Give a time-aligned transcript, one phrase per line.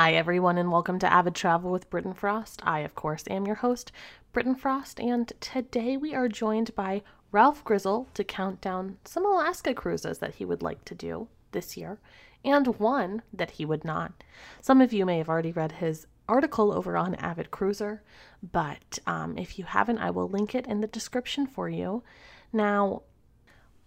[0.00, 2.60] Hi, everyone, and welcome to Avid Travel with Britton Frost.
[2.62, 3.90] I, of course, am your host,
[4.32, 9.74] Britton Frost, and today we are joined by Ralph Grizzle to count down some Alaska
[9.74, 11.98] cruises that he would like to do this year
[12.44, 14.22] and one that he would not.
[14.60, 18.04] Some of you may have already read his article over on Avid Cruiser,
[18.52, 22.04] but um, if you haven't, I will link it in the description for you.
[22.52, 23.02] Now,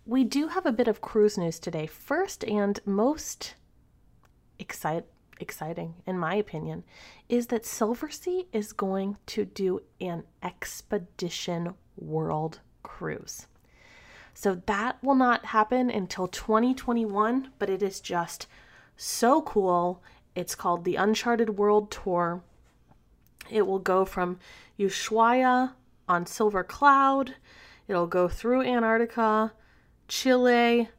[0.05, 1.88] we do have a bit of cruise news today.
[1.88, 3.55] First and most
[4.59, 5.05] excite-
[5.41, 6.84] exciting, in my opinion,
[7.27, 13.47] is that Silversea is going to do an expedition world cruise.
[14.34, 18.47] So that will not happen until 2021, but it is just
[18.95, 20.02] so cool.
[20.36, 22.44] It's called the Uncharted World Tour.
[23.50, 24.39] It will go from
[24.80, 25.73] Ushuaia
[26.08, 27.36] on Silver Cloud,
[27.88, 29.53] it'll go through Antarctica,
[30.08, 30.89] Chile,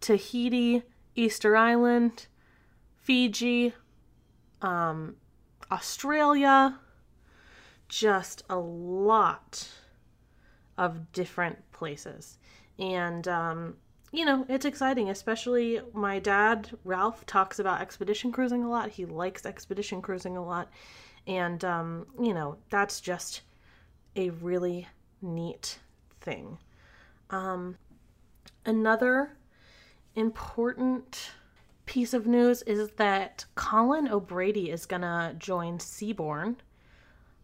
[0.00, 0.82] Tahiti,
[1.14, 2.28] Easter Island,
[3.08, 3.72] Fiji,
[4.60, 5.16] um,
[5.72, 6.78] Australia,
[7.88, 9.66] just a lot
[10.76, 12.36] of different places.
[12.78, 13.76] And, um,
[14.12, 18.90] you know, it's exciting, especially my dad, Ralph, talks about expedition cruising a lot.
[18.90, 20.68] He likes expedition cruising a lot.
[21.26, 23.40] And, um, you know, that's just
[24.16, 24.86] a really
[25.22, 25.78] neat
[26.20, 26.58] thing.
[27.30, 27.78] Um,
[28.66, 29.38] another
[30.14, 31.30] important
[31.88, 36.56] piece of news is that Colin O'Brady is to join Seabourn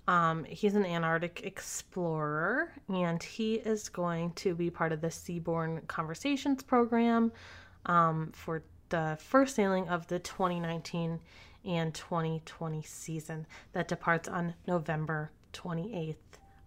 [0.06, 5.86] um, he's an Antarctic explorer, and he is going to be part of the Seabourn
[5.88, 7.33] Conversations program
[7.86, 11.20] um, for the first sailing of the 2019
[11.64, 16.16] and 2020 season that departs on November 28th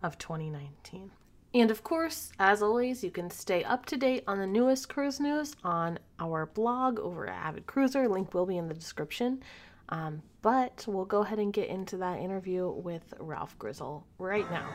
[0.02, 1.12] of 2019.
[1.60, 5.20] And of course, as always, you can stay up to date on the newest cruise
[5.20, 8.08] news on our blog over at Avid Cruiser.
[8.08, 9.42] Link will be in the description.
[9.90, 14.70] Um, but we'll go ahead and get into that interview with Ralph Grizzle right now.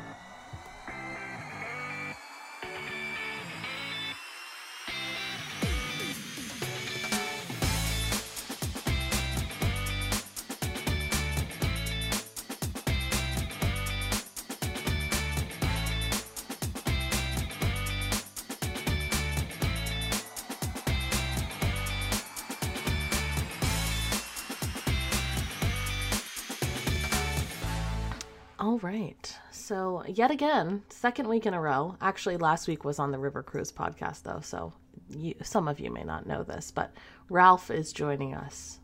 [28.63, 29.37] All right.
[29.51, 31.97] So, yet again, second week in a row.
[32.01, 34.39] Actually, last week was on the River Cruise podcast, though.
[34.41, 34.73] So,
[35.11, 36.93] you, some of you may not know this, but
[37.29, 38.79] Ralph is joining us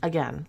[0.00, 0.46] again.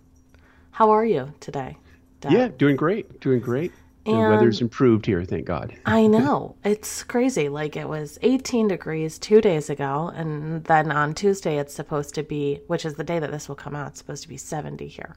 [0.70, 1.76] How are you today?
[2.20, 2.32] Dad?
[2.32, 3.18] Yeah, doing great.
[3.18, 3.72] Doing great.
[4.04, 5.74] The and weather's improved here, thank God.
[5.84, 6.54] I know.
[6.62, 7.48] It's crazy.
[7.48, 12.22] Like it was 18 degrees two days ago, and then on Tuesday it's supposed to
[12.22, 14.86] be, which is the day that this will come out, it's supposed to be 70
[14.86, 15.16] here.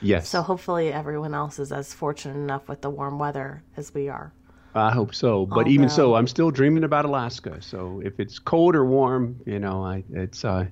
[0.00, 0.28] Yes.
[0.28, 4.32] So hopefully everyone else is as fortunate enough with the warm weather as we are.
[4.74, 5.46] I hope so.
[5.46, 7.62] But Although, even so, I'm still dreaming about Alaska.
[7.62, 10.66] So if it's cold or warm, you know, I it's uh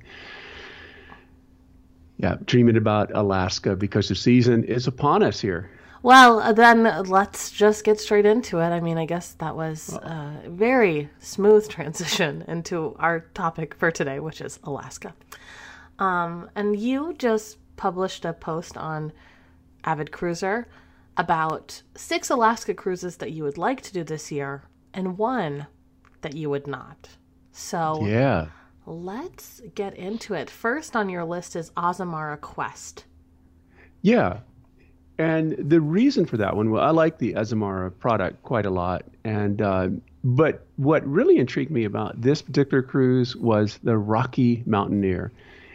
[2.19, 5.71] yeah, dreaming about Alaska because the season is upon us here.
[6.03, 8.69] Well, then let's just get straight into it.
[8.69, 14.21] I mean, I guess that was a very smooth transition into our topic for today,
[14.21, 15.15] which is Alaska.
[15.99, 19.13] Um, and you just published a post on
[19.85, 20.67] Avid Cruiser
[21.17, 25.67] about six Alaska cruises that you would like to do this year and one
[26.23, 27.09] that you would not.
[27.53, 28.47] So, yeah.
[28.87, 30.51] Let's get into it.
[30.51, 33.05] First on your list is Azamara Quest.
[34.03, 34.41] Yeah.
[35.17, 39.05] And the reason for that one, well, I like the Azamara product quite a lot.
[39.25, 39.89] And, uh,
[40.23, 45.33] but what really intrigued me about this particular cruise was the Rocky Mountaineer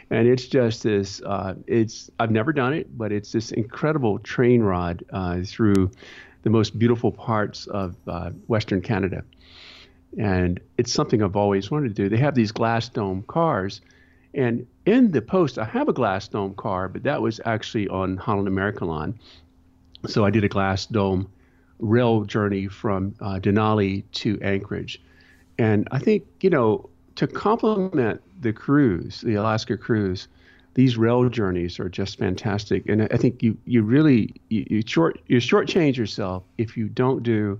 [0.10, 1.22] and it's just this.
[1.22, 5.92] Uh, it's I've never done it, but it's this incredible train ride uh, through
[6.44, 9.24] the most beautiful parts of uh, Western Canada,
[10.18, 12.10] and it's something I've always wanted to do.
[12.10, 13.82] They have these glass dome cars,
[14.34, 18.18] and in the post I have a glass dome car, but that was actually on
[18.18, 19.20] Holland America Line,
[20.08, 21.30] so I did a glass dome
[21.80, 25.00] rail journey from uh, Denali to Anchorage,
[25.60, 30.28] and I think you know to complement the cruise, the Alaska cruise,
[30.74, 32.88] these rail journeys are just fantastic.
[32.88, 37.24] And I think you, you really you, you short you shortchange yourself if you don't
[37.24, 37.60] do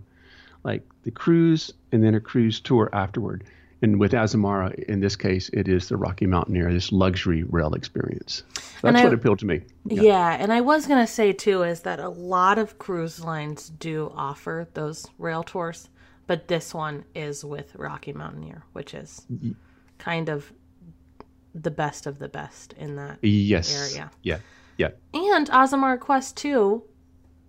[0.64, 3.44] like the cruise and then a cruise tour afterward.
[3.82, 8.44] And with Azamara, in this case, it is the Rocky Mountaineer, this luxury rail experience.
[8.82, 9.62] That's I, what appealed to me.
[9.86, 10.02] Yeah.
[10.02, 13.70] yeah, and I was going to say too is that a lot of cruise lines
[13.70, 15.88] do offer those rail tours
[16.30, 19.26] but this one is with Rocky Mountaineer, which is
[19.98, 20.54] kind of
[21.56, 23.76] the best of the best in that yes.
[23.76, 24.12] area.
[24.24, 24.40] Yeah.
[24.78, 24.90] Yeah.
[25.14, 26.84] And Azamara Quest 2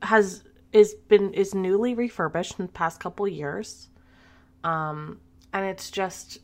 [0.02, 3.88] has is been is newly refurbished in the past couple years.
[4.64, 5.20] Um
[5.52, 6.38] and it's just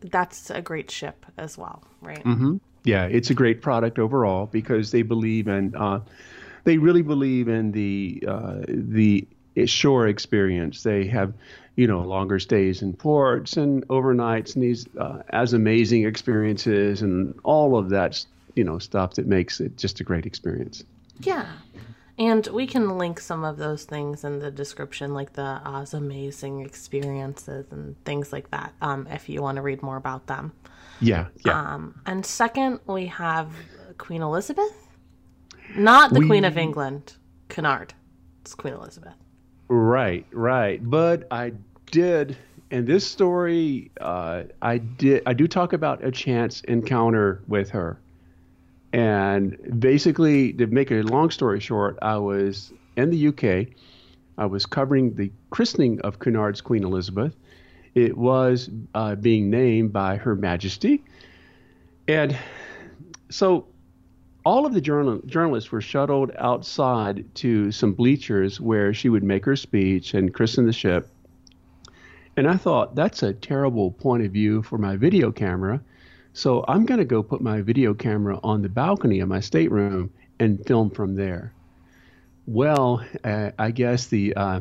[0.00, 2.24] that's a great ship as well, right?
[2.24, 2.56] Mm-hmm.
[2.84, 6.00] Yeah, it's a great product overall because they believe in uh,
[6.64, 9.26] they really believe in the uh, the
[9.66, 10.82] shore experience.
[10.82, 11.34] They have
[11.80, 17.34] you know longer stays in ports and overnights and these uh, as amazing experiences and
[17.42, 18.22] all of that
[18.54, 20.84] you know stuff that makes it just a great experience.
[21.20, 21.46] Yeah.
[22.18, 26.60] And we can link some of those things in the description, like the Oz amazing
[26.60, 30.52] experiences and things like that, um, if you want to read more about them.
[31.00, 31.58] Yeah, yeah.
[31.58, 33.48] Um, and second, we have
[33.96, 34.74] Queen Elizabeth,
[35.74, 37.14] not the We- Queen of England,
[37.48, 37.94] Cunard.
[38.42, 39.14] It's Queen Elizabeth.
[39.68, 40.78] Right, right.
[40.82, 41.52] But I
[41.90, 42.36] did
[42.70, 48.00] in this story, uh, I did I do talk about a chance encounter with her.
[48.92, 53.68] And basically, to make a long story short, I was in the UK.
[54.38, 57.36] I was covering the christening of Cunard's Queen Elizabeth.
[57.94, 61.04] It was uh, being named by Her Majesty.
[62.08, 62.36] And
[63.30, 63.66] so
[64.44, 69.44] all of the journal- journalists were shuttled outside to some bleachers where she would make
[69.44, 71.08] her speech and christen the ship.
[72.36, 75.80] And I thought, that's a terrible point of view for my video camera.
[76.32, 80.12] So I'm going to go put my video camera on the balcony of my stateroom
[80.38, 81.52] and film from there.
[82.46, 84.60] Well, uh, I guess the uh,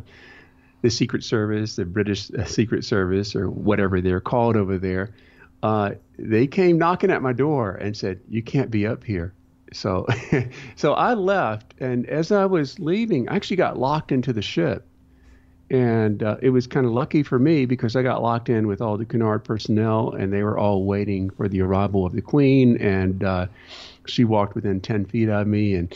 [0.82, 5.12] the Secret Service, the British uh, Secret Service, or whatever they're called over there,
[5.64, 9.34] uh, they came knocking at my door and said, "You can't be up here."
[9.74, 10.08] So,
[10.76, 14.86] so I left, and as I was leaving, I actually got locked into the ship,
[15.70, 18.82] and uh, it was kind of lucky for me because I got locked in with
[18.82, 22.78] all the Cunard personnel, and they were all waiting for the arrival of the Queen,
[22.78, 23.48] and uh,
[24.06, 25.94] she walked within ten feet of me, and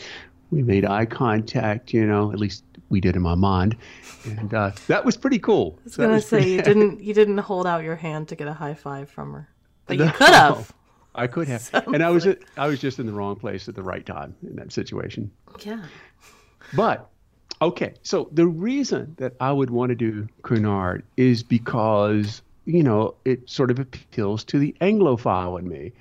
[0.50, 1.92] we made eye contact.
[1.92, 3.76] You know, at least we did in my mind,
[4.24, 5.76] and uh, that was pretty cool.
[5.80, 8.36] I was So gonna was say you didn't you didn't hold out your hand to
[8.36, 9.48] get a high five from her,
[9.86, 10.12] but you No.
[10.12, 10.72] could have.
[11.16, 12.26] I could have, and I was
[12.56, 15.30] I was just in the wrong place at the right time in that situation.
[15.60, 15.84] Yeah.
[16.74, 17.08] But
[17.60, 23.14] okay, so the reason that I would want to do Cunard is because you know
[23.24, 25.92] it sort of appeals to the Anglophile in me.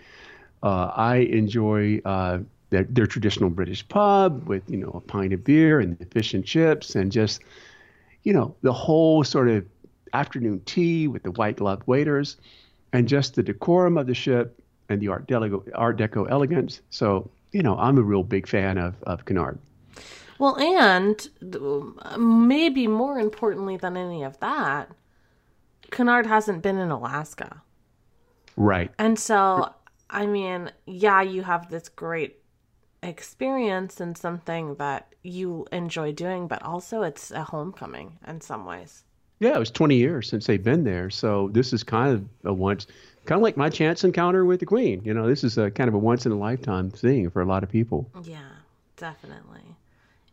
[0.61, 2.39] Uh, I enjoy uh,
[2.69, 6.33] their, their traditional British pub with you know a pint of beer and the fish
[6.33, 7.41] and chips and just
[8.23, 9.65] you know the whole sort of
[10.13, 12.37] afternoon tea with the white gloved waiters
[12.91, 14.59] and just the decorum of the ship
[14.89, 16.81] and the art deco, art deco elegance.
[16.89, 19.59] So you know I'm a real big fan of of Cunard.
[20.39, 21.29] Well, and
[22.17, 24.91] maybe more importantly than any of that,
[25.91, 27.61] Cunard hasn't been in Alaska.
[28.55, 28.91] Right.
[28.97, 29.73] And so,
[30.09, 32.39] I mean, yeah, you have this great
[33.01, 39.03] experience and something that you enjoy doing, but also it's a homecoming in some ways.
[39.39, 41.09] Yeah, it was 20 years since they've been there.
[41.09, 42.87] So this is kind of a once,
[43.25, 45.01] kind of like my chance encounter with the Queen.
[45.03, 47.45] You know, this is a kind of a once in a lifetime thing for a
[47.45, 48.09] lot of people.
[48.23, 48.39] Yeah,
[48.95, 49.75] definitely.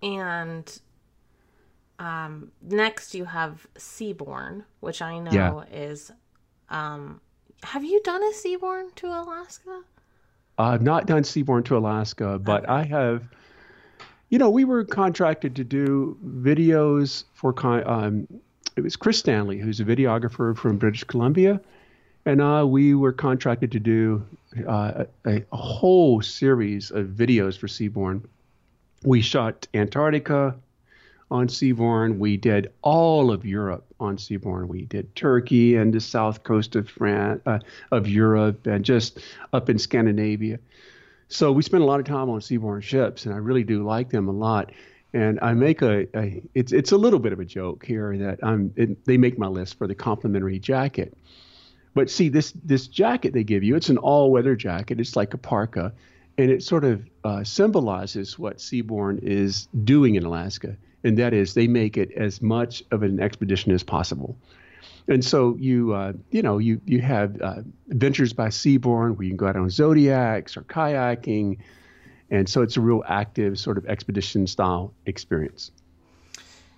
[0.03, 0.81] And
[1.99, 5.63] um, next you have Seabourn, which I know Yeah.
[5.73, 6.11] is.
[6.69, 7.21] Um,
[7.63, 9.83] have you done a Seabourn to Alaska?
[10.59, 13.25] I've not done Seabourn to Alaska, but I have.
[14.29, 17.53] You know, we were contracted to do videos for.
[17.53, 18.27] con- Um,
[18.77, 21.61] it was Chris Stanley, who's a videographer from British Columbia,
[22.25, 24.25] and uh, we were contracted to do
[24.67, 28.23] uh, a, a whole series of videos for Seabourn.
[29.05, 30.57] We shot Antarctica
[31.31, 32.19] on Seabourn.
[32.19, 34.69] We did all of Europe on Seabourn.
[34.69, 37.61] We did Turkey and the south coast of France, uh,
[37.93, 39.21] of Europe, and just
[39.53, 40.59] up in Scandinavia.
[41.29, 44.11] So we spent a lot of time on Seabourn ships, and I really do like
[44.11, 44.73] them a lot.
[45.13, 48.39] And I make a, a it's it's a little bit of a joke here that
[48.43, 51.17] I'm it, they make my list for the complimentary jacket.
[51.95, 55.01] But see this this jacket they give you, it's an all-weather jacket.
[55.01, 55.93] It's like a parka,
[56.39, 61.55] and it sort of uh, symbolizes what Seabourn is doing in Alaska, and that is
[61.55, 64.37] they make it as much of an expedition as possible.
[65.09, 69.31] And so you uh, you know you you have uh, adventures by Seabourn where you
[69.31, 71.59] can go out on zodiacs or kayaking,
[72.31, 75.73] and so it's a real active sort of expedition style experience.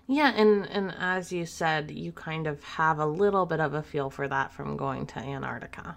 [0.08, 3.82] Yeah, and and as you said, you kind of have a little bit of a
[3.82, 5.96] feel for that from going to Antarctica.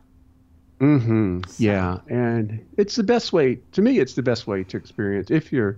[0.79, 1.41] Mm-hmm.
[1.57, 3.99] Yeah, and it's the best way to me.
[3.99, 5.77] It's the best way to experience if you're,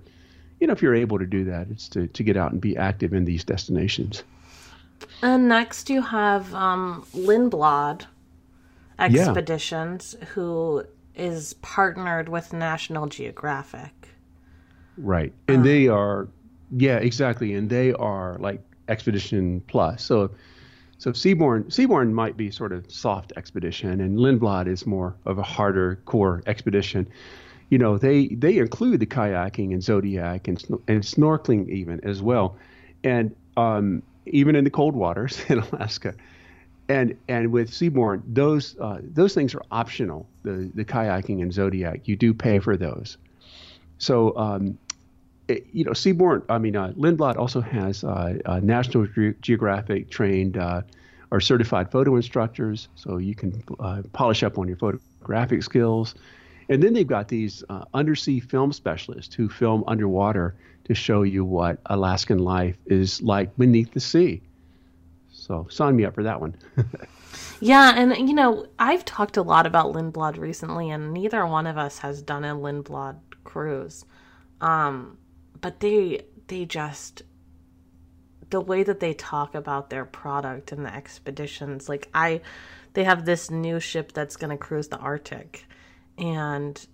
[0.60, 1.68] you know, if you're able to do that.
[1.70, 4.24] It's to to get out and be active in these destinations.
[5.22, 8.06] And next you have um, Lindblad
[9.00, 10.84] Expeditions, who
[11.16, 14.10] is partnered with National Geographic.
[14.98, 15.34] Right.
[15.48, 16.27] And they are
[16.75, 17.54] yeah, exactly.
[17.54, 20.04] And they are like Expedition Plus.
[20.04, 20.32] So
[20.98, 25.44] so Seabourn Seabourn might be sort of soft expedition and Lindblad is more of a
[25.44, 27.08] harder core expedition.
[27.70, 32.58] You know, they they include the kayaking and zodiac and and snorkeling even as well.
[33.04, 36.16] And um, even in the cold waters in Alaska.
[36.89, 40.27] And and with Seabourn, those uh, those things are optional.
[40.44, 43.18] The the kayaking and zodiac, you do pay for those.
[43.98, 44.77] So um,
[45.72, 46.44] you know, Seabourn.
[46.50, 50.82] I mean, uh, Lindblad also has uh, uh, National Ge- Geographic trained uh,
[51.32, 56.16] or certified photo instructors, so you can uh, polish up on your photographic skills.
[56.70, 61.46] And then they've got these uh, undersea film specialists who film underwater to show you
[61.46, 64.42] what Alaskan life is like beneath the sea.
[65.32, 66.56] So sign me up for that one.
[67.60, 71.77] Yeah, and you know, I've talked a lot about Lindblad recently, and neither one of
[71.77, 74.06] us has done a Lindblad cruise.
[74.62, 75.18] Um,
[75.61, 77.23] but they they just
[78.49, 82.39] the way that they talk about their product and the expeditions, like I,
[82.93, 85.65] they have this new ship that's going to cruise the Arctic,
[86.17, 86.87] and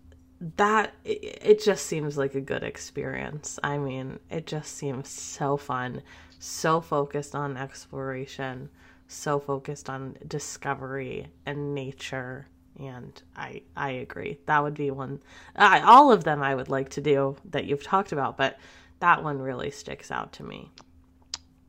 [0.57, 3.59] that it, it just seems like a good experience.
[3.63, 6.01] I mean, it just seems so fun,
[6.39, 8.69] so focused on exploration
[9.13, 12.47] so focused on discovery and nature
[12.79, 15.19] and i i agree that would be one
[15.55, 18.57] I, all of them i would like to do that you've talked about but
[18.99, 20.71] that one really sticks out to me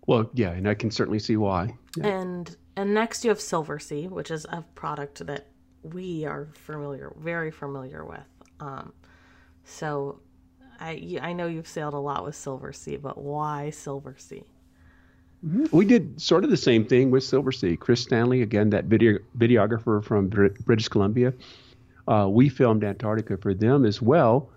[0.06, 1.75] well, yeah, and I can certainly see why.
[1.96, 2.06] Yeah.
[2.08, 5.46] and and next you have Silversea which is a product that
[5.82, 8.26] we are familiar very familiar with
[8.58, 8.92] um
[9.64, 10.18] so
[10.80, 14.44] i i know you've sailed a lot with Silversea but why Silversea
[15.72, 17.78] We did sort of the same thing with Silversea.
[17.78, 21.34] Chris Stanley, again, that video, videographer from Br- British Columbia.
[22.08, 24.48] Uh, we filmed Antarctica for them as well.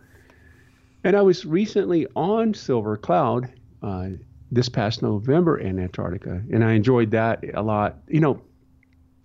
[1.04, 3.52] And I was recently on Silver Cloud
[3.84, 4.10] uh,
[4.52, 7.98] this past November in Antarctica, and I enjoyed that a lot.
[8.08, 8.42] You know,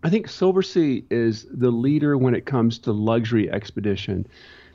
[0.02, 4.26] I think Silversea is the leader when it comes to luxury expedition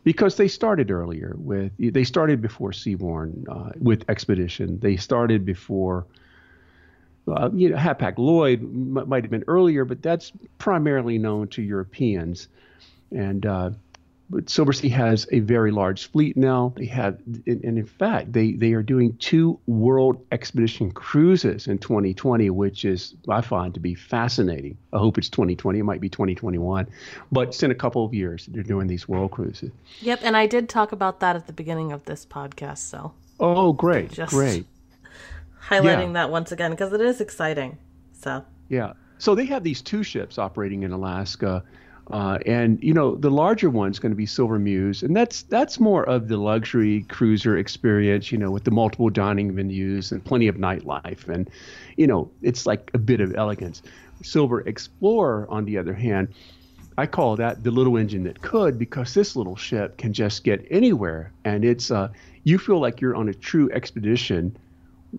[0.03, 4.79] because they started earlier with they started before Seabourn uh, with expedition.
[4.79, 6.05] They started before
[7.27, 11.61] uh, you know, Hapag Lloyd m- might have been earlier, but that's primarily known to
[11.61, 12.47] Europeans.
[13.11, 13.71] And uh,
[14.29, 16.73] but Silversea has a very large fleet now.
[16.75, 21.77] They have, and, and in fact, they they are doing two World Expedition cruises in
[21.77, 24.77] 2020, which is I find to be fascinating.
[24.91, 25.79] I hope it's 2020.
[25.79, 26.87] It might be 2021,
[27.31, 29.71] but it's in a couple of years they're doing these world cruises.
[30.01, 33.71] yep and i did talk about that at the beginning of this podcast so Oh,
[33.71, 34.65] great, Just- great.
[35.69, 36.13] Highlighting Yeah.
[36.13, 37.77] that once again because it is exciting
[38.13, 38.93] so Yeah.
[39.19, 41.63] So they have these two ships operating in Alaska,
[42.11, 45.79] uh, and you know the larger one's going to be Silver Muse, and that's that's
[45.79, 50.47] more of the luxury cruiser experience, you know, with the multiple dining venues and plenty
[50.47, 51.49] of nightlife, and
[51.97, 53.81] you know it's like a bit of elegance.
[54.21, 56.27] Silver Explorer, on the other hand,
[56.97, 60.65] I call that the little engine that could because this little ship can just get
[60.69, 62.09] anywhere, and it's uh,
[62.43, 64.55] you feel like you're on a true expedition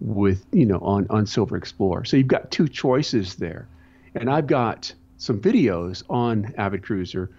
[0.00, 2.04] with you know on on Silver Explorer.
[2.04, 3.66] So you've got two choices there,
[4.14, 7.30] and I've got some videos on Avid Cruiser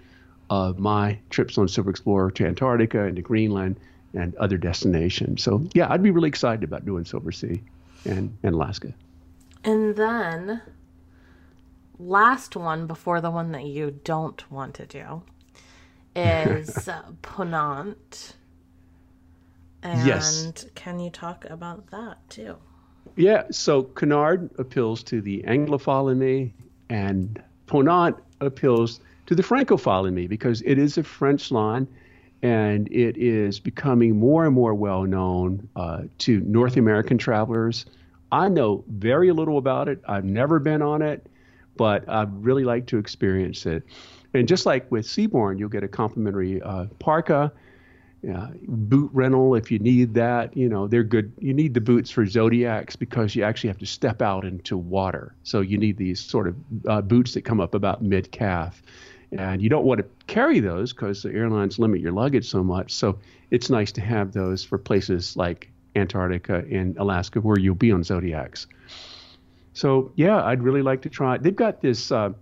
[0.50, 3.79] of my trips on Silver Explorer to Antarctica and to Greenland
[4.13, 5.44] and other destinations.
[5.44, 7.62] So yeah, I'd be really excited about doing Silversea
[8.06, 8.94] and and Alaska.
[9.63, 10.62] And then,
[11.98, 15.22] last one before the one that you don't want to do
[16.15, 18.34] is uh, Ponant.
[19.83, 20.65] And Yes.
[20.75, 22.55] can you talk about that too?
[23.15, 26.53] Yeah, so Cunard appeals to the Anglophile in me,
[26.89, 31.88] and Ponant appeals to the Francophile in me because it is a French line,
[32.41, 37.86] and it is becoming more and more well known uh, to North American travelers.
[38.31, 40.01] I know very little about it.
[40.07, 41.25] I've never been on it,
[41.77, 43.83] but I'd really like to experience it.
[44.33, 47.51] And just like with Seabourn, you'll get a complimentary uh, parka
[48.22, 50.56] yeah, boot rental if you need that.
[50.56, 51.32] You know, they're good.
[51.40, 55.34] You need the boots for Zodiacs because you actually have to step out into water.
[55.44, 56.56] So you need these sort of
[56.88, 58.84] uh, boots that come up about mid calf.
[59.32, 62.92] And you don't want to carry those because the airlines limit your luggage so much.
[62.92, 63.20] So
[63.52, 68.04] it's nice to have those for places like Antarctica and Alaska where you'll be on
[68.04, 68.68] Zodiacs.
[69.74, 71.38] So yeah, I'd really like to try.
[71.38, 72.34] They've got this uh,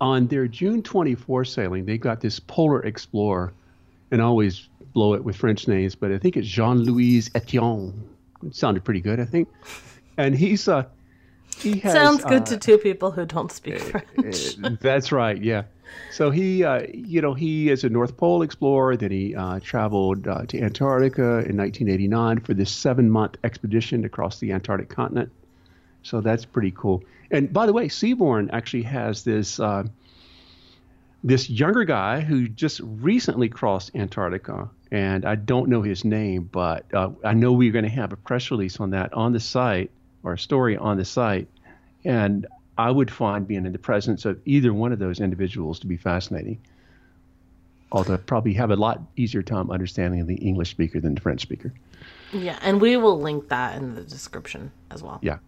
[0.00, 1.84] on their June 24 sailing.
[1.84, 3.52] They've got this Polar Explorer
[4.10, 8.08] and always blow it with French names, but I think it's Jean-Louis Etienne.
[8.44, 9.48] It sounded pretty good, I think.
[10.16, 10.84] And he's uh
[11.58, 14.56] he has Sounds good uh, to two people who don't speak French.
[14.62, 15.64] uh, that's right, yeah.
[16.10, 18.96] so he, uh, you know, he is a North Pole explorer.
[18.96, 24.52] Then he uh, traveled uh, to Antarctica in 1989 for this seven-month expedition across the
[24.52, 25.30] Antarctic continent.
[26.02, 27.04] So that's pretty cool.
[27.30, 29.84] And by the way, Seabourn actually has this uh,
[31.24, 36.84] this younger guy who just recently crossed Antarctica, and I don't know his name, but
[36.94, 39.90] uh, I know we're going to have a press release on that on the site
[40.22, 41.48] or a story on the site,
[42.04, 42.46] and
[42.76, 45.96] I would find being in the presence of either one of those individuals to be
[45.96, 46.60] fascinating.
[47.90, 51.40] Although I'd probably have a lot easier time understanding the English speaker than the French
[51.40, 51.72] speaker.
[52.30, 55.20] Yeah, and we will link that in the description as well.
[55.22, 55.38] Yeah.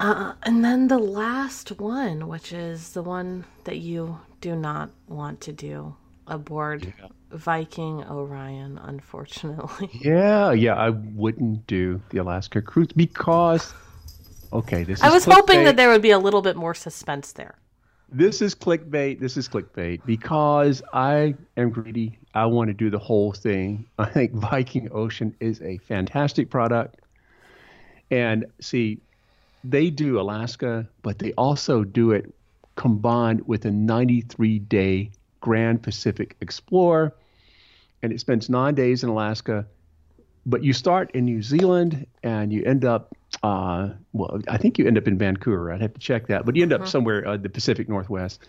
[0.00, 5.40] Uh, and then the last one, which is the one that you do not want
[5.42, 5.94] to do
[6.26, 7.08] aboard yeah.
[7.30, 9.90] Viking Orion, unfortunately.
[10.02, 13.72] Yeah, yeah, I wouldn't do the Alaska cruise because
[14.52, 14.98] Okay, this.
[14.98, 17.54] Is I was hoping that there would be a little bit more suspense there.
[18.10, 19.18] This is clickbait.
[19.18, 22.18] This is clickbait because I am greedy.
[22.34, 23.86] I want to do the whole thing.
[23.98, 27.00] I think Viking Ocean is a fantastic product.
[28.10, 28.98] And see,
[29.64, 32.34] they do Alaska, but they also do it
[32.76, 35.10] combined with a 93 day
[35.42, 37.14] Grand Pacific Explorer.
[38.02, 39.66] And it spends nine days in Alaska,
[40.46, 44.86] but you start in New Zealand and you end up uh, well, I think you
[44.86, 45.72] end up in Vancouver.
[45.72, 46.90] I'd have to check that, but you end up uh-huh.
[46.90, 48.40] somewhere uh, the Pacific Northwest.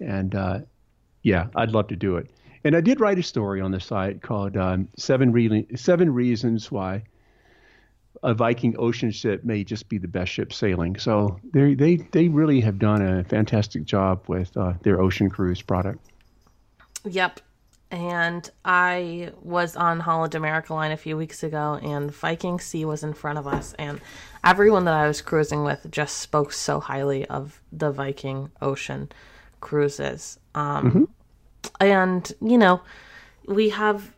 [0.00, 0.60] And uh,
[1.22, 2.30] yeah, I'd love to do it.
[2.64, 6.70] And I did write a story on the site called um, Seven, Re- Seven Reasons
[6.70, 7.02] Why
[8.22, 10.98] a Viking ocean ship may just be the best ship sailing.
[10.98, 15.62] So they they they really have done a fantastic job with uh, their ocean cruise
[15.62, 16.04] product.
[17.04, 17.40] Yep,
[17.90, 23.02] and I was on Holland America Line a few weeks ago, and Viking Sea was
[23.02, 24.00] in front of us, and
[24.44, 29.10] everyone that I was cruising with just spoke so highly of the Viking Ocean
[29.60, 30.38] cruises.
[30.54, 31.04] Um, mm-hmm.
[31.80, 32.82] And you know,
[33.46, 34.12] we have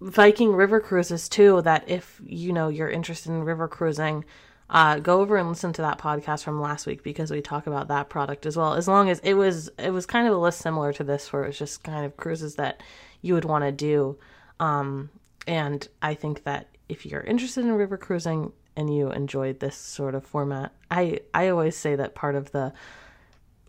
[0.00, 1.62] Viking river cruises too.
[1.62, 4.24] That if you know you're interested in river cruising,
[4.70, 7.88] uh, go over and listen to that podcast from last week because we talk about
[7.88, 8.74] that product as well.
[8.74, 11.44] As long as it was, it was kind of a list similar to this, where
[11.44, 12.82] it was just kind of cruises that
[13.20, 14.18] you would want to do.
[14.60, 15.10] Um,
[15.46, 20.14] and I think that if you're interested in river cruising and you enjoyed this sort
[20.14, 22.72] of format, I I always say that part of the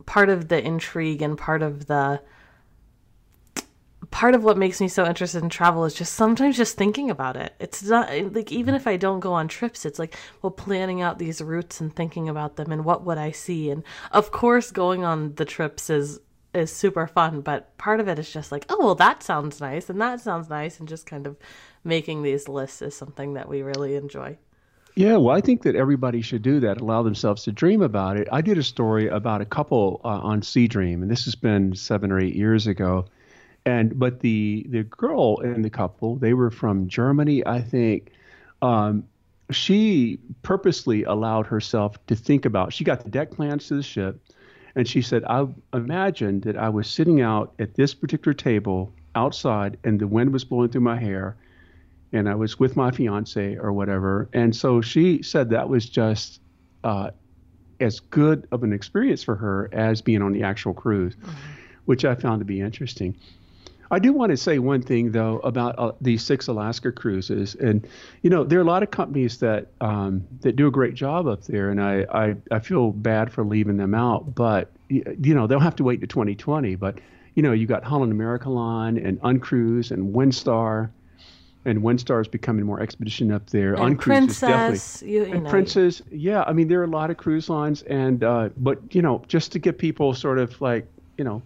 [0.05, 2.21] part of the intrigue and part of the
[4.15, 7.35] part of what makes me so interested in travel is just sometimes just thinking about
[7.35, 7.53] it.
[7.59, 11.19] It's not like even if I don't go on trips, it's like well planning out
[11.19, 13.69] these routes and thinking about them and what would I see.
[13.69, 16.21] And of course, going on the trips is
[16.53, 19.89] is super fun, but part of it is just like, oh well, that sounds nice
[19.89, 21.35] and that sounds nice, and just kind of
[21.83, 24.37] making these lists is something that we really enjoy.
[24.95, 26.79] Yeah, well, I think that everybody should do that.
[26.79, 28.29] Allow themselves to dream about it.
[28.31, 32.13] I did a story about a couple uh, on SeaDream, and this has been seven
[32.13, 33.07] or eight years ago
[33.65, 38.11] and but the the girl in the couple they were from Germany I think
[38.61, 39.03] um,
[39.51, 44.19] she purposely allowed herself to think about she got the deck plans to the ship
[44.75, 49.77] and she said I imagined that I was sitting out at this particular table outside
[49.83, 51.35] and the wind was blowing through my hair
[52.13, 56.39] and I was with my fiance or whatever and so she said that was just
[56.83, 57.09] uh,
[57.79, 61.31] as good of an experience for her as being on the actual cruise mm-hmm.
[61.85, 63.15] which I found to be interesting
[63.91, 67.87] I do want to say one thing though about uh, these six Alaska cruises, and
[68.21, 71.27] you know there are a lot of companies that um, that do a great job
[71.27, 75.47] up there, and I, I I feel bad for leaving them out, but you know
[75.47, 76.75] they'll have to wait to 2020.
[76.75, 76.99] But
[77.35, 80.89] you know you got Holland America Line and Uncruise and Windstar,
[81.65, 83.75] and Windstar is becoming more expedition up there.
[83.75, 85.49] And Uncruise Princess, you, you and know.
[85.49, 86.43] Princess, yeah.
[86.43, 89.51] I mean there are a lot of cruise lines, and uh, but you know just
[89.51, 91.43] to get people sort of like you know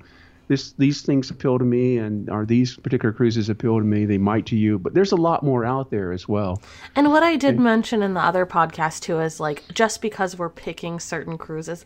[0.49, 4.17] this these things appeal to me and are these particular cruises appeal to me they
[4.17, 6.62] might to you but there's a lot more out there as well.
[6.95, 10.38] And what i did and, mention in the other podcast too is like just because
[10.38, 11.85] we're picking certain cruises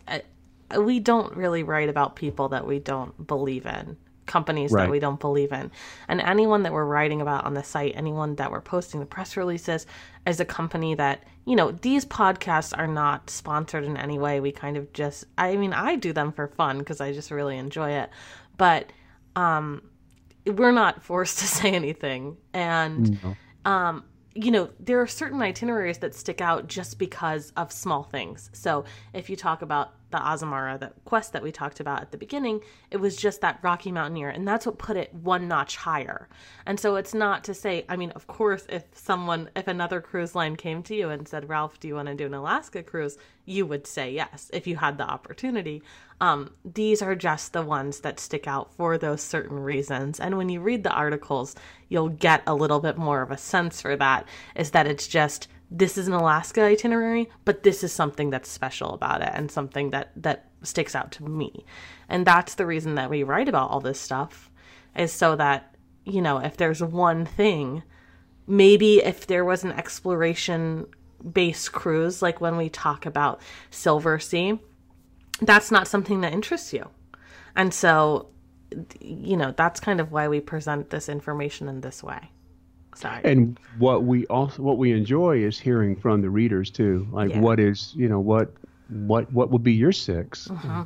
[0.80, 3.96] we don't really write about people that we don't believe in
[4.26, 4.84] companies right.
[4.84, 5.70] that we don't believe in.
[6.08, 9.36] And anyone that we're writing about on the site anyone that we're posting the press
[9.36, 9.86] releases
[10.26, 14.40] is a company that you know these podcasts are not sponsored in any way.
[14.40, 17.58] We kind of just i mean i do them for fun because i just really
[17.58, 18.10] enjoy it
[18.58, 18.92] but
[19.36, 19.82] um,
[20.46, 22.38] we're not forced to say anything.
[22.54, 23.36] And, no.
[23.72, 28.50] um, you know, there are certain itineraries that stick out just because of small things.
[28.54, 32.18] So if you talk about the Azamara, the quest that we talked about at the
[32.18, 36.30] beginning, it was just that Rocky Mountaineer, and that's what put it one notch higher.
[36.66, 40.36] And so it's not to say, I mean, of course, if someone, if another cruise
[40.36, 43.18] line came to you and said, Ralph, do you want to do an Alaska cruise?
[43.46, 45.82] You would say yes if you had the opportunity.
[46.22, 50.20] Um, these are just the ones that stick out for those certain reasons.
[50.20, 51.56] And when you read the articles,
[51.90, 54.28] you'll get a little bit more of a sense for that.
[54.56, 58.94] Is that it's just this is an Alaska itinerary, but this is something that's special
[58.94, 61.66] about it and something that that sticks out to me.
[62.08, 64.52] And that's the reason that we write about all this stuff
[64.96, 67.84] is so that, you know, if there's one thing,
[68.48, 70.86] maybe if there was an exploration
[71.32, 74.60] based cruise like when we talk about Silversea,
[75.42, 76.88] that's not something that interests you.
[77.56, 78.30] And so
[79.00, 82.32] you know, that's kind of why we present this information in this way.
[82.96, 83.22] Sorry.
[83.24, 87.08] And what we also what we enjoy is hearing from the readers too.
[87.12, 87.40] Like yeah.
[87.40, 88.52] what is you know what
[88.90, 90.82] what what would be your 6 mm-hmm.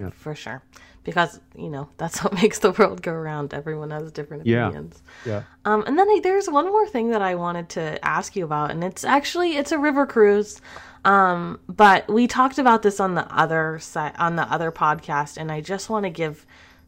[0.00, 0.10] Yeah.
[0.10, 0.62] For sure.
[1.04, 3.54] Because, you know, that's what makes the world go around.
[3.54, 5.02] Everyone has different opinions.
[5.24, 5.32] Yeah.
[5.32, 5.42] yeah.
[5.64, 8.70] Um, and then I, there's one more thing that I wanted to ask you about,
[8.70, 10.60] and it's actually it's a river cruise.
[11.04, 15.50] Um, but we talked about this on the other side on the other podcast, and
[15.50, 16.46] I just want to give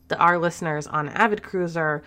[0.09, 2.03] the, our listeners on Avid Cruiser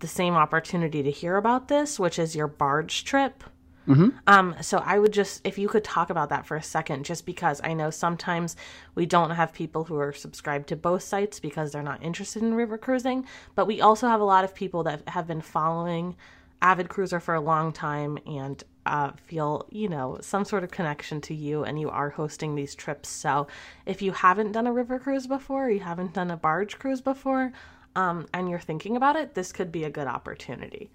[0.00, 3.44] the same opportunity to hear about this, which is your barge trip.
[3.88, 4.10] Mm-hmm.
[4.26, 7.26] Um, so I would just, if you could talk about that for a second, just
[7.26, 8.54] because I know sometimes
[8.94, 12.54] we don't have people who are subscribed to both sites because they're not interested in
[12.54, 16.14] river cruising, but we also have a lot of people that have been following
[16.62, 21.20] Avid Cruiser for a long time and uh, feel, you know, some sort of connection
[21.22, 23.08] to you and you are hosting these trips.
[23.08, 23.46] So
[23.86, 27.52] if you haven't done a river cruise before, you haven't done a barge cruise before,
[27.96, 30.90] um, and you're thinking about it, this could be a good opportunity.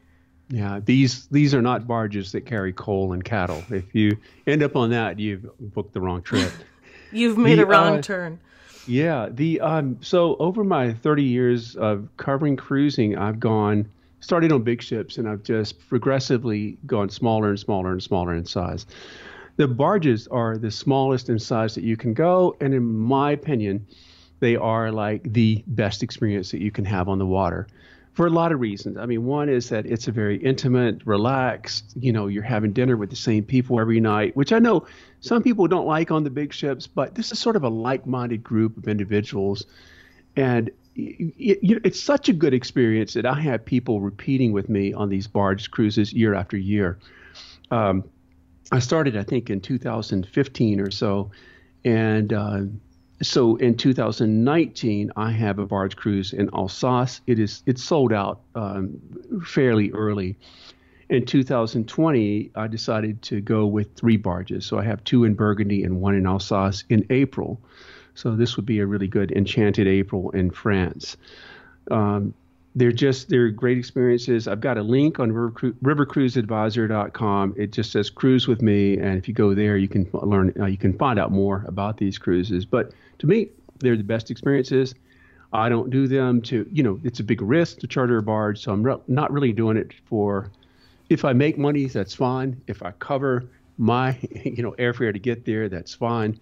[0.49, 3.63] Yeah, these these are not barges that carry coal and cattle.
[3.69, 6.51] If you end up on that, you've booked the wrong trip.
[7.11, 8.39] you've made the, a wrong uh, turn.
[8.85, 14.61] Yeah, the um so over my 30 years of covering cruising, I've gone started on
[14.61, 18.85] big ships and I've just progressively gone smaller and smaller and smaller in size.
[19.57, 23.87] The barges are the smallest in size that you can go, and in my opinion,
[24.39, 27.67] they are like the best experience that you can have on the water
[28.15, 28.97] for a lot of reasons.
[28.97, 32.95] I mean, one is that it's a very intimate, relaxed, you know, you're having dinner
[32.95, 34.87] with the same people every night, which I know
[35.19, 38.07] some people don't like on the big ships, but this is sort of a like
[38.07, 39.65] minded group of individuals.
[40.37, 44.93] And it, it, it's such a good experience that I have people repeating with me
[44.93, 46.97] on these barge cruises year after year.
[47.69, 48.05] Um,
[48.71, 51.31] I started, I think, in 2015 or so.
[51.83, 52.61] And uh,
[53.21, 57.21] so in 2019, I have a barge cruise in Alsace.
[57.27, 58.99] It is it's sold out um,
[59.45, 60.37] fairly early.
[61.09, 64.65] In 2020, I decided to go with three barges.
[64.65, 67.61] So I have two in Burgundy and one in Alsace in April.
[68.15, 71.15] So this would be a really good enchanted April in France.
[71.91, 72.33] Um,
[72.75, 74.47] they're just they're great experiences.
[74.47, 77.55] I've got a link on river, rivercruiseadvisor.com.
[77.57, 80.65] It just says cruise with me, and if you go there, you can learn uh,
[80.65, 82.65] you can find out more about these cruises.
[82.65, 84.93] But to me, they're the best experiences.
[85.53, 88.61] I don't do them to you know it's a big risk to charter a barge,
[88.61, 90.51] so I'm re- not really doing it for.
[91.07, 92.61] If I make money, that's fine.
[92.67, 93.45] If I cover
[93.77, 96.37] my you know airfare to get there, that's fine.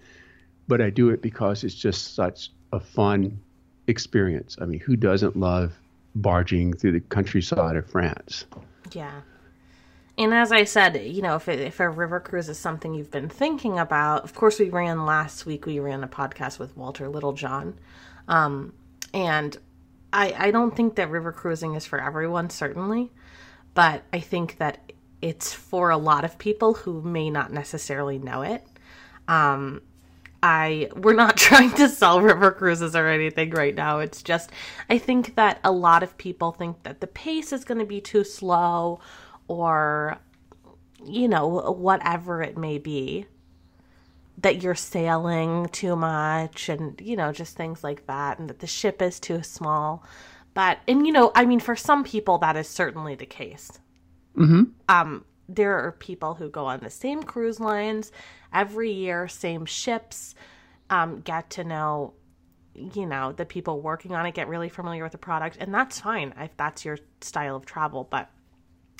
[0.68, 3.40] But I do it because it's just such a fun
[3.86, 4.58] experience.
[4.60, 5.74] I mean, who doesn't love
[6.16, 8.46] barging through the countryside of France.
[8.92, 9.22] Yeah.
[10.18, 13.10] And as I said, you know, if, it, if a river cruise is something you've
[13.10, 17.10] been thinking about, of course, we ran last week, we ran a podcast with Walter
[17.10, 17.80] Littlejohn.
[18.28, 18.74] Um,
[19.14, 19.58] and
[20.12, 23.12] I, I don't think that river cruising is for everyone, certainly,
[23.74, 28.44] but I think that it's for a lot of people who may not necessarily know
[28.44, 28.64] it.
[29.28, 29.82] Um,
[30.44, 34.00] I we're not trying to sell river cruises or anything right now.
[34.00, 34.52] It's just
[34.92, 38.02] I think that a lot of people think that the pace is going to be
[38.02, 39.02] too slow
[39.50, 40.20] or
[41.06, 43.28] you know, whatever it may be.
[44.38, 48.68] That you're sailing too much and you know, just things like that and that the
[48.68, 50.04] ship is too small.
[50.56, 53.80] But and you know, I mean for some people that is certainly the case.
[54.36, 58.12] hmm Um there are people who go on the same cruise lines
[58.54, 60.36] every year, same ships,
[60.90, 62.14] um, get to know,
[62.74, 66.00] you know, the people working on it, get really familiar with the product, and that's
[66.00, 68.08] fine if that's your style of travel.
[68.10, 68.30] But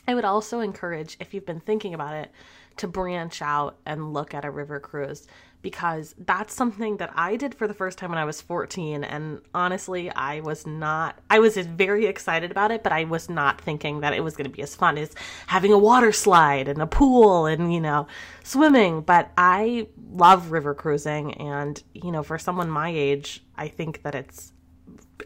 [0.08, 2.32] I would also encourage, if you've been thinking about it,
[2.78, 5.28] to branch out and look at a river cruise
[5.64, 9.04] because that's something that I did for the first time when I was 14.
[9.04, 13.62] And honestly, I was not, I was very excited about it, but I was not
[13.62, 15.16] thinking that it was going to be as fun as
[15.48, 18.08] having a water slide and a pool and, you know,
[18.44, 19.02] swimming.
[19.02, 21.34] But I love river cruising.
[21.36, 24.52] And, you know, for someone my age, I think that it's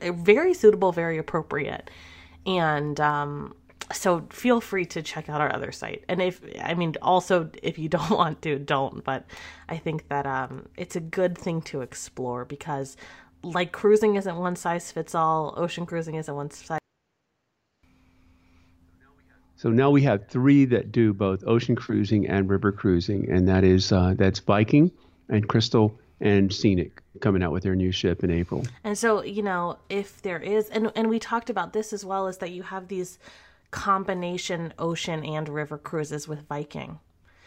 [0.01, 1.89] very suitable, very appropriate.
[2.45, 3.55] And, um,
[3.93, 6.03] so feel free to check out our other site.
[6.07, 9.03] And if i mean also if you don't want to don't.
[9.03, 9.25] But
[9.69, 12.97] i think that um, it's a good thing to explore because
[13.43, 15.53] like cruising isn't one size fits all.
[15.57, 16.79] Ocean cruising isn't one size
[19.57, 23.63] so now we have three that do both ocean cruising and river cruising and that
[23.63, 24.91] is uh, that's viking
[25.29, 28.63] and crystal and scenic coming out with their new ship in april.
[28.83, 32.27] And so you know if there is and and we talked about this as well
[32.27, 33.17] is that you have these
[33.71, 36.99] combination ocean and river cruises with Viking.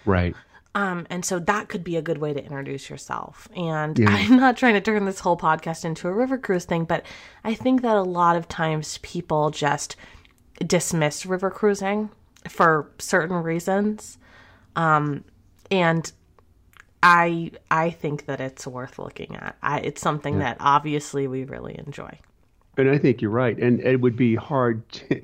[0.04, 0.34] Right.
[0.74, 3.48] Um, and so that could be a good way to introduce yourself.
[3.56, 4.08] And yeah.
[4.10, 7.04] I'm not trying to turn this whole podcast into a river cruise thing, but
[7.42, 9.96] I think that a lot of times people just
[10.64, 12.10] dismiss river cruising
[12.48, 14.18] for certain reasons.
[14.76, 15.24] Um,
[15.70, 16.10] and
[17.02, 19.56] I I think that it's worth looking at.
[19.62, 20.40] I, it's something yeah.
[20.40, 22.18] that obviously we really enjoy.
[22.76, 23.58] And I think you're right.
[23.58, 25.20] And it would be hard to,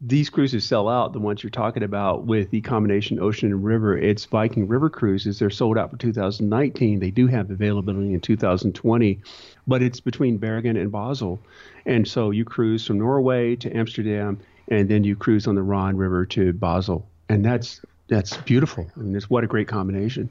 [0.00, 3.98] these cruises sell out, the ones you're talking about with the combination ocean and river,
[3.98, 5.38] it's Viking River Cruises.
[5.38, 7.00] They're sold out for 2019.
[7.00, 9.20] They do have availability in 2020,
[9.66, 11.40] but it's between Bergen and Basel.
[11.84, 15.96] And so you cruise from Norway to Amsterdam, and then you cruise on the Rhine
[15.96, 17.08] River to Basel.
[17.28, 18.90] And that's that's beautiful.
[18.96, 20.30] I mean, it's what a great combination.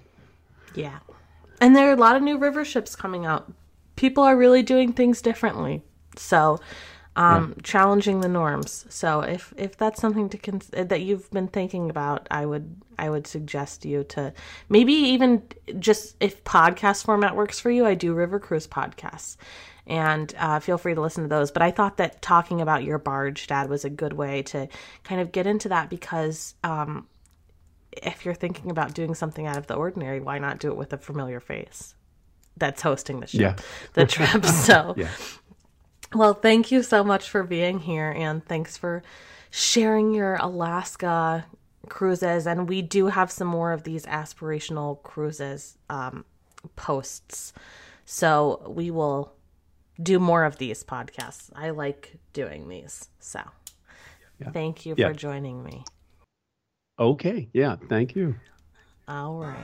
[0.75, 0.99] Yeah.
[1.60, 3.51] And there are a lot of new river ships coming out.
[3.95, 5.82] People are really doing things differently.
[6.15, 6.60] So
[7.17, 7.62] um, yeah.
[7.63, 8.86] challenging the norms.
[8.89, 13.10] So if if that's something to cons- that you've been thinking about, I would I
[13.10, 14.34] would suggest you to
[14.69, 15.41] maybe even
[15.80, 17.86] just if podcast format works for you.
[17.86, 19.36] I do River Cruise podcasts,
[19.88, 21.49] and uh, feel free to listen to those.
[21.49, 24.67] But I thought that talking about your barge, Dad, was a good way to
[25.03, 26.56] kind of get into that because.
[26.63, 27.08] Um,
[28.03, 30.93] if you're thinking about doing something out of the ordinary, why not do it with
[30.93, 31.95] a familiar face
[32.56, 33.56] that's hosting the ship, yeah.
[33.93, 34.45] the trip?
[34.45, 35.10] So, yeah.
[36.13, 39.04] Well, thank you so much for being here and thanks for
[39.50, 41.46] sharing your Alaska
[41.89, 42.48] cruises.
[42.48, 46.26] And we do have some more of these aspirational cruises um,
[46.76, 47.54] posts.
[48.06, 49.34] So we will
[50.02, 51.50] do more of these podcasts.
[51.56, 53.10] I like doing these.
[53.20, 53.41] So
[54.39, 54.52] yeah.
[54.52, 55.08] thank you yeah.
[55.08, 55.84] for joining me.
[57.00, 57.50] Okay.
[57.54, 57.76] Yeah.
[57.89, 58.36] Thank you.
[59.08, 59.58] All right.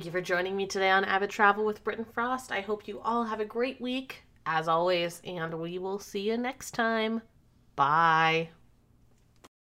[0.00, 2.50] Thank you for joining me today on Avid Travel with Britton Frost.
[2.50, 6.38] I hope you all have a great week, as always, and we will see you
[6.38, 7.20] next time.
[7.76, 8.48] Bye.